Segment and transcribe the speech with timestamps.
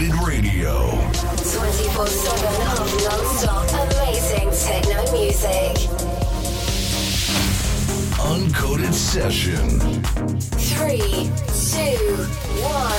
[0.00, 0.90] Uncoded Radio.
[1.20, 2.46] 24 7
[2.78, 5.76] of non stop amazing techno music.
[8.16, 9.68] Uncoded Session.
[10.56, 11.90] 3, 2,
[12.62, 12.92] 1.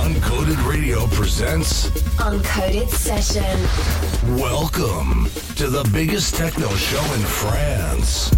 [0.00, 4.38] Uncoded Radio presents Uncoded Session.
[4.38, 8.30] Welcome to the biggest techno show in France.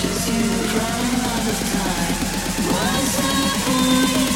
[0.00, 0.40] Just you
[0.78, 2.14] run out of time.
[2.70, 3.32] What's the
[3.66, 4.27] point?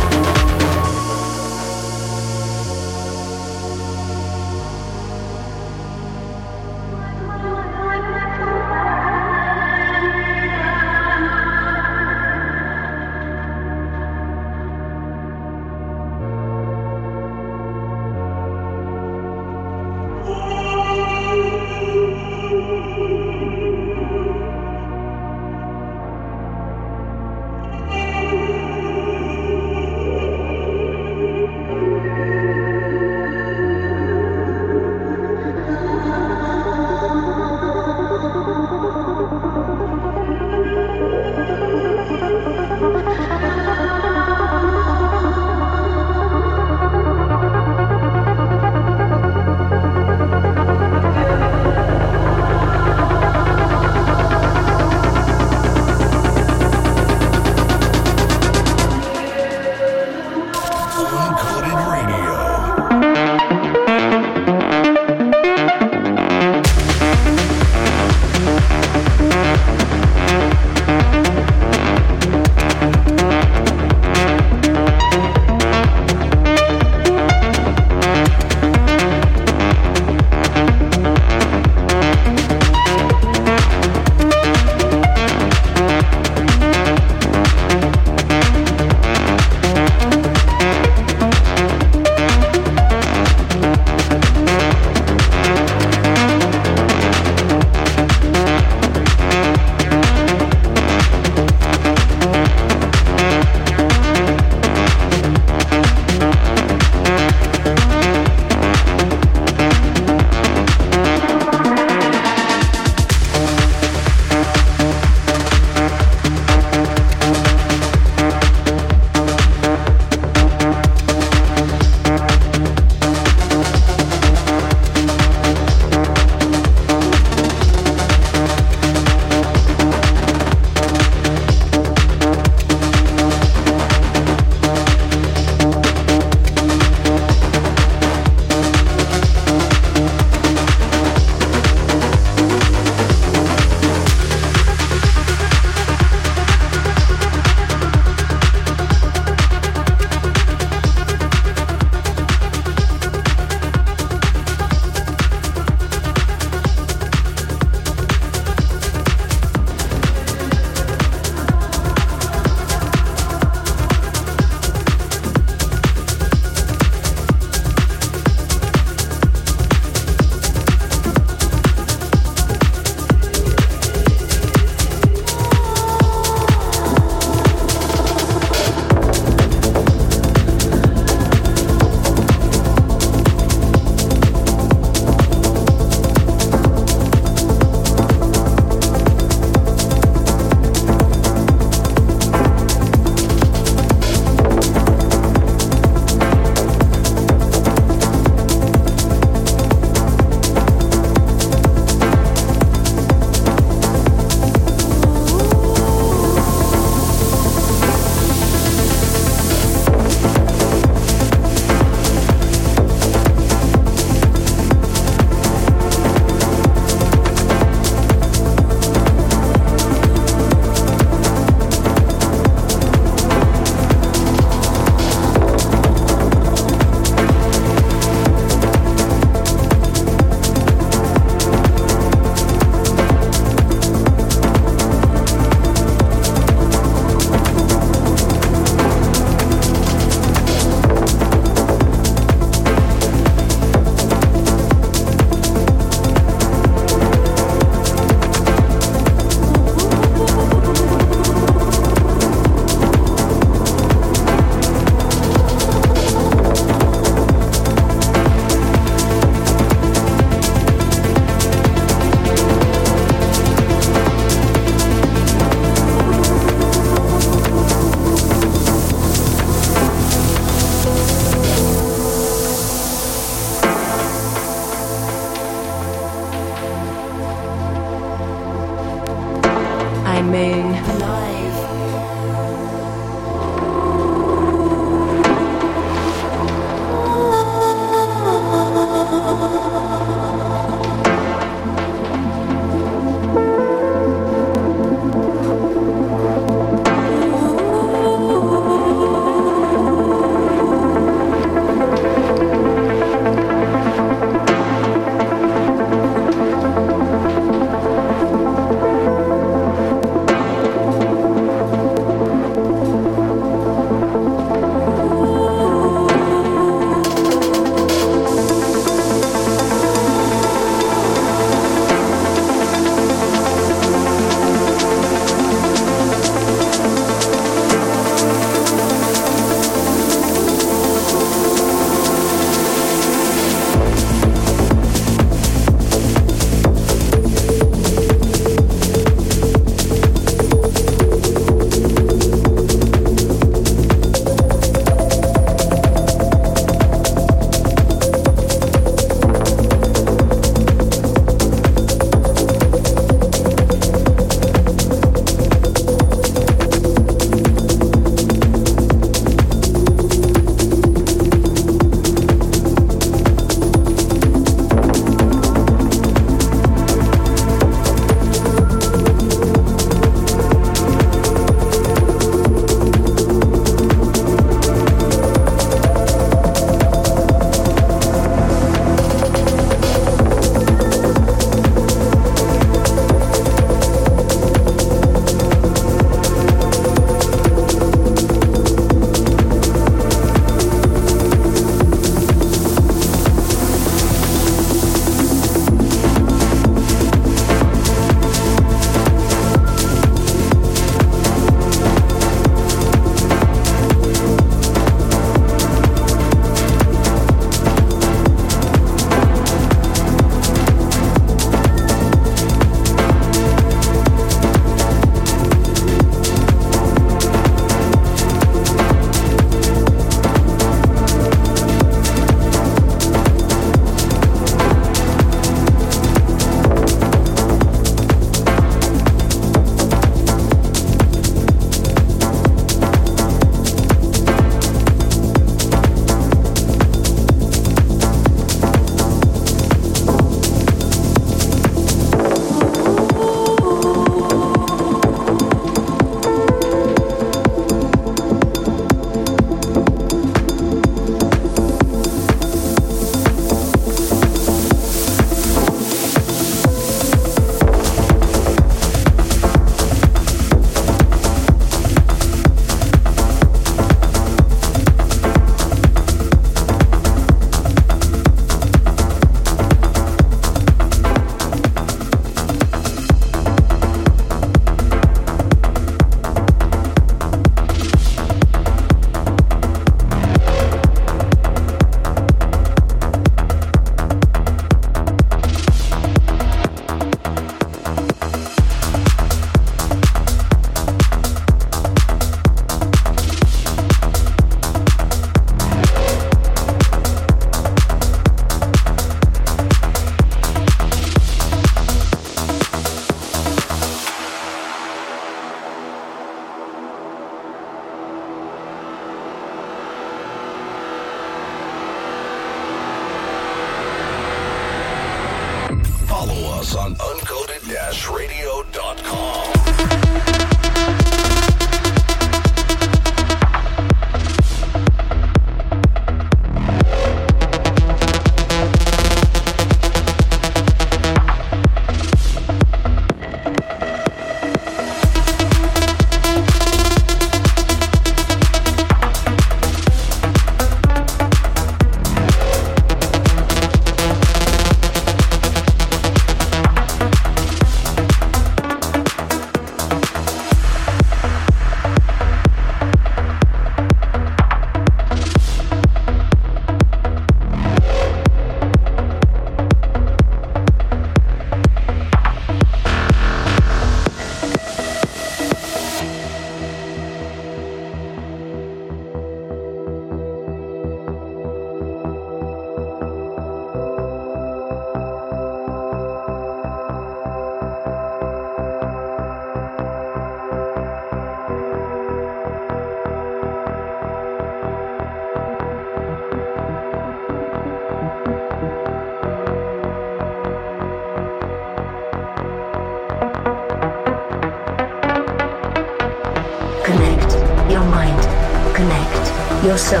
[599.78, 600.00] Soul.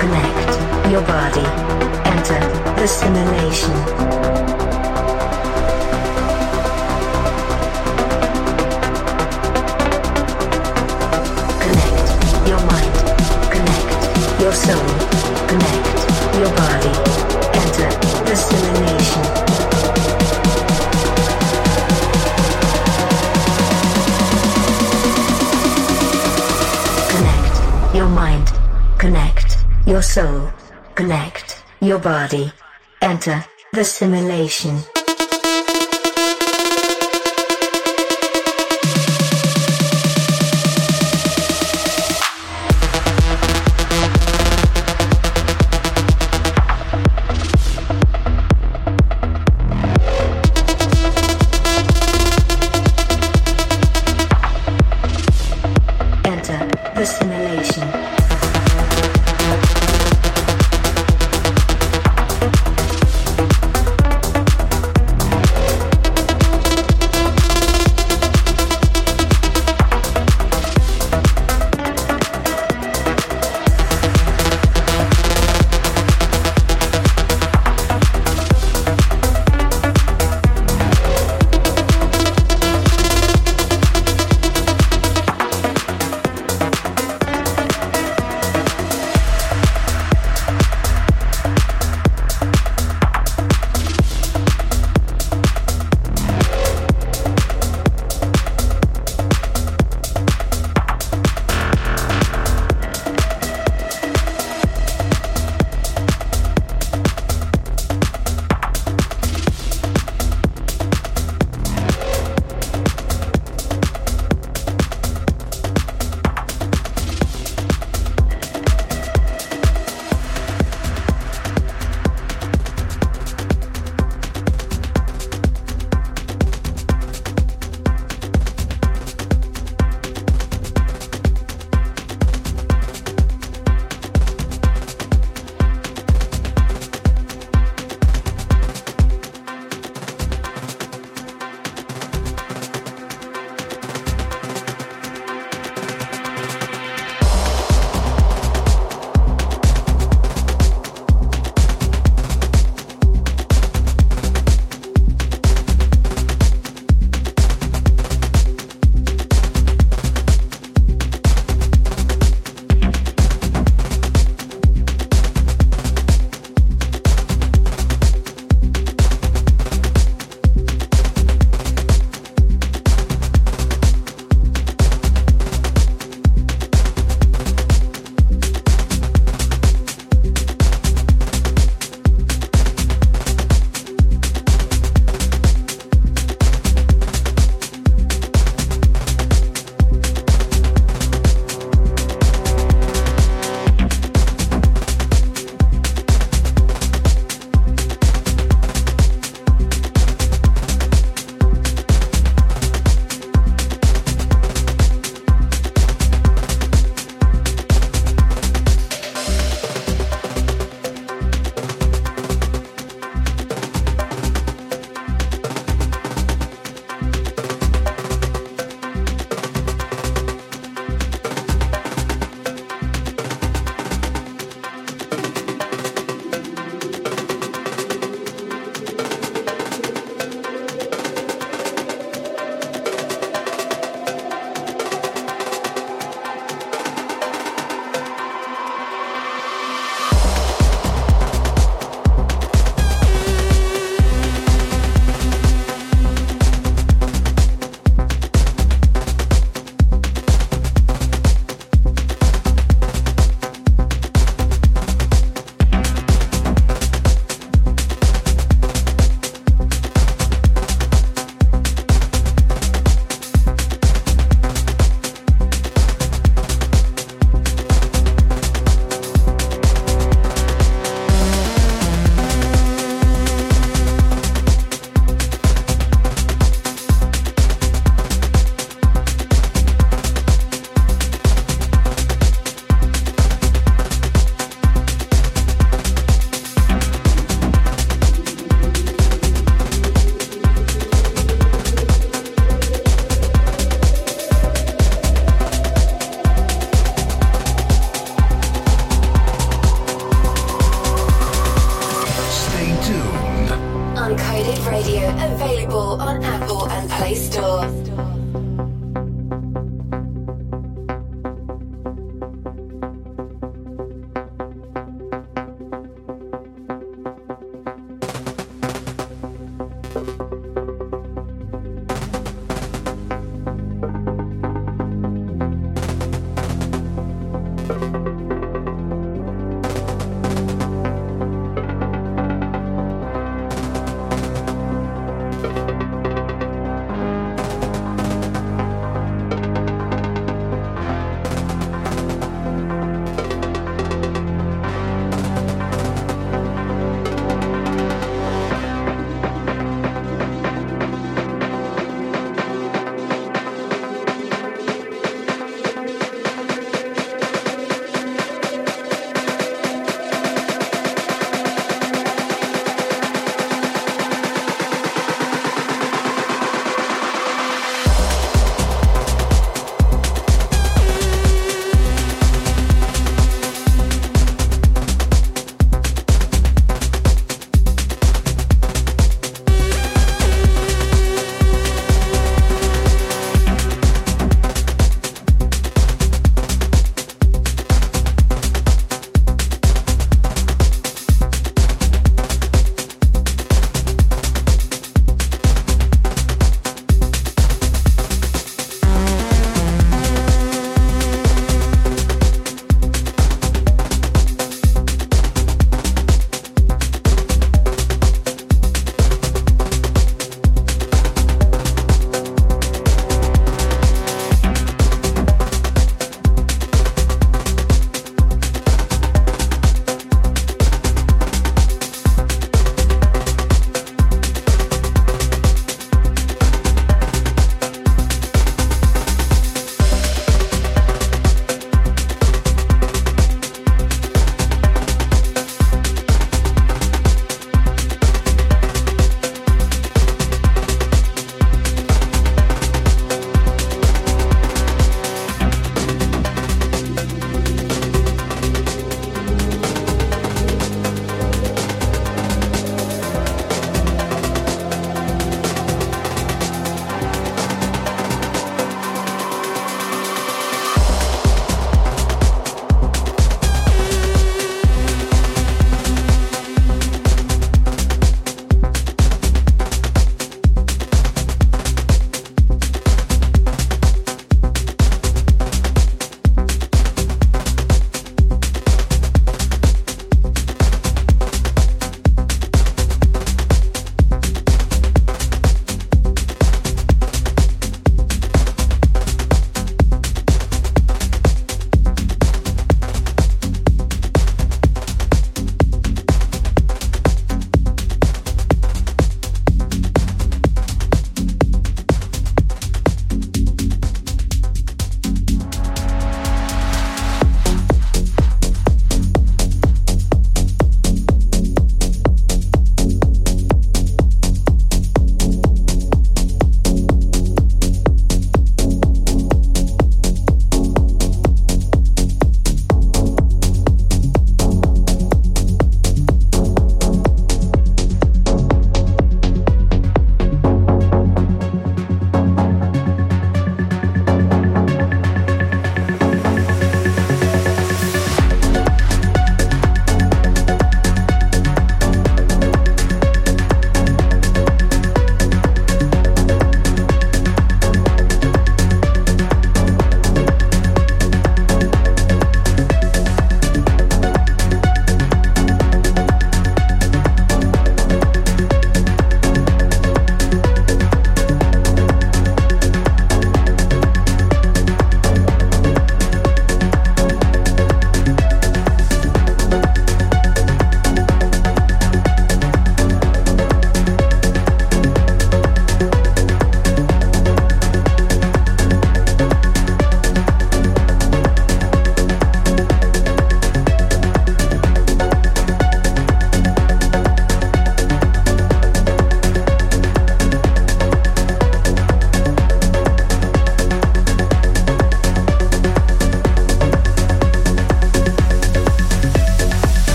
[0.00, 1.46] Connect your body.
[2.10, 2.40] Enter
[2.74, 3.85] the simulation.
[34.56, 34.95] Simulation.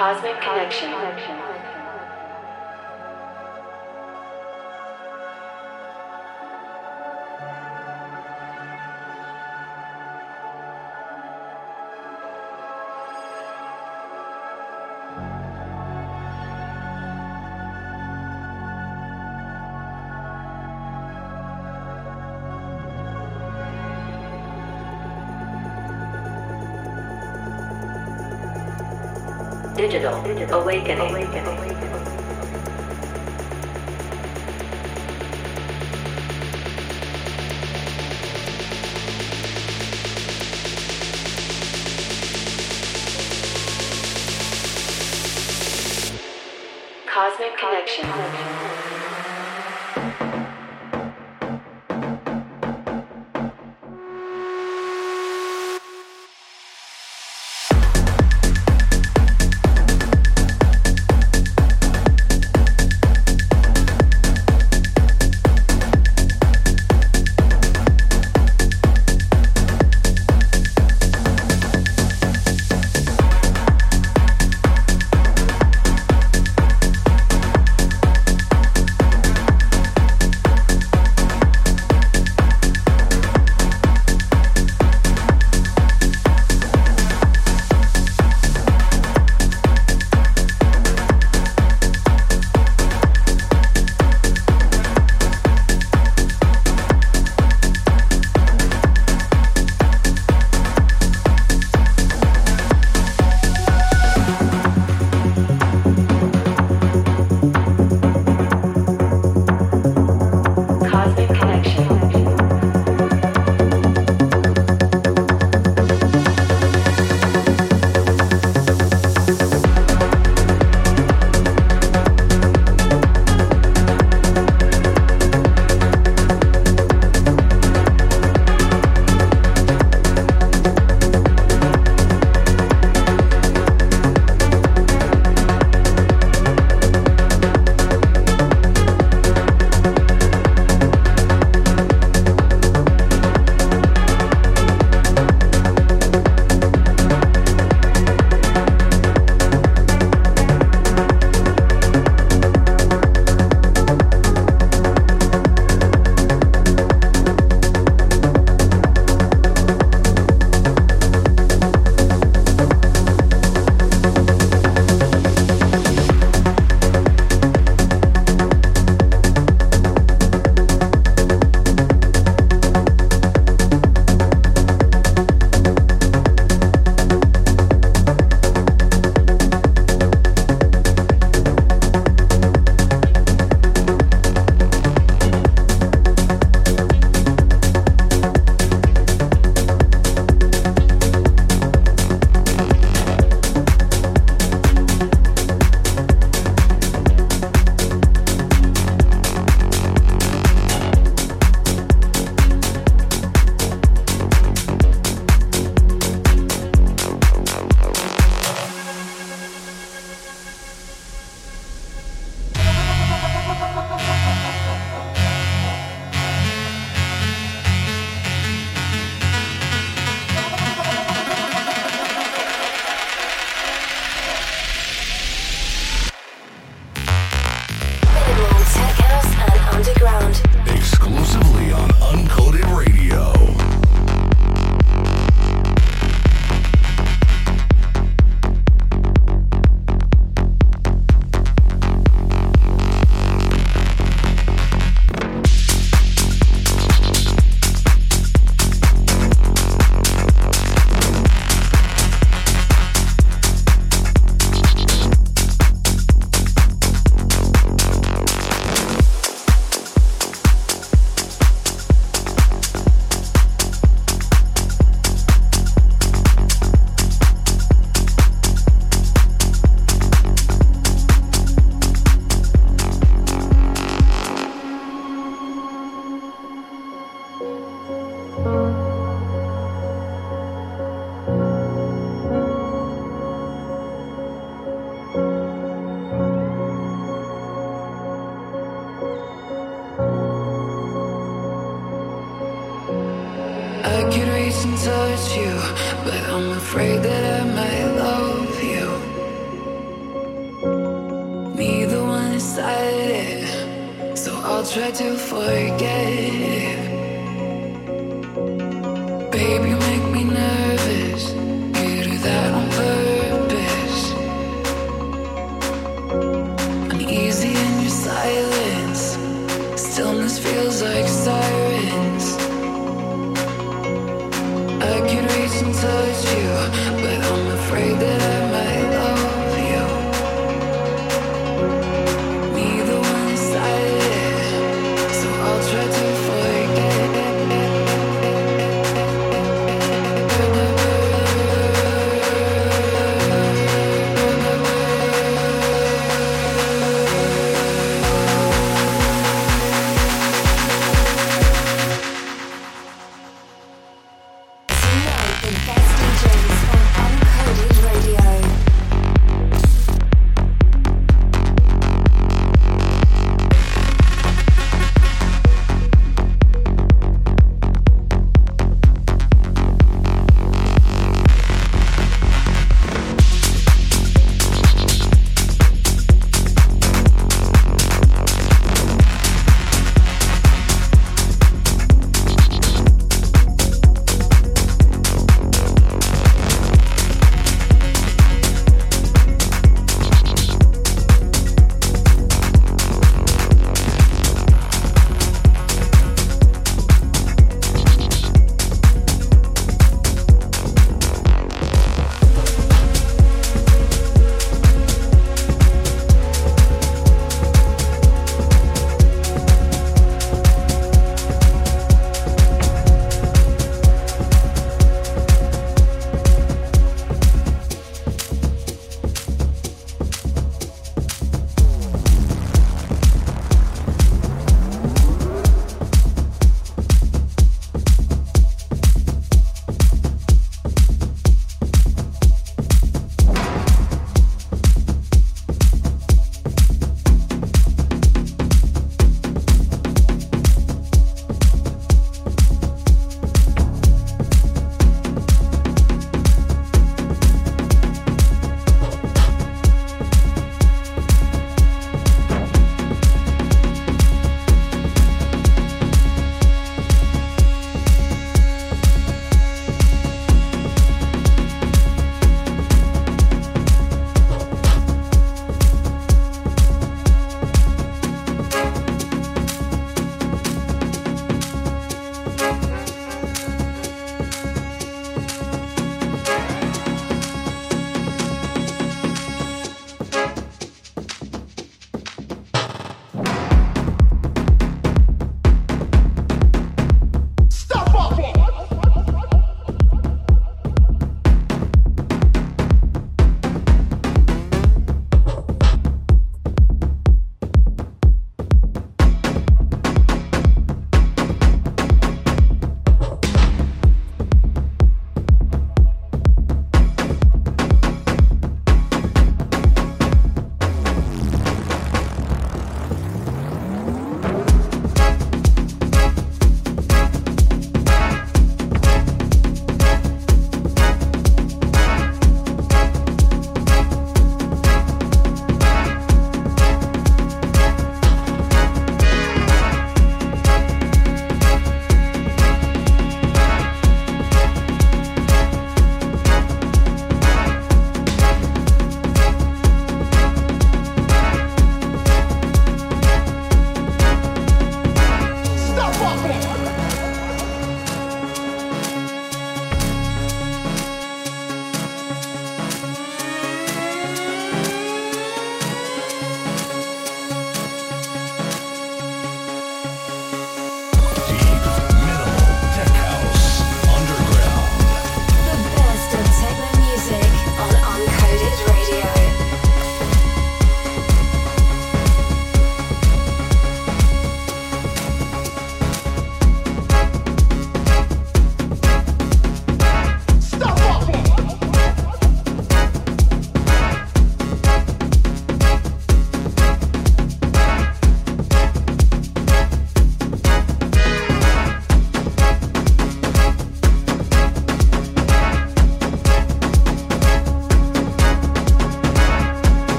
[0.00, 1.49] Cosmic Connection.
[30.00, 31.26] Digital Awakening.
[47.06, 48.69] Cosmic Connection.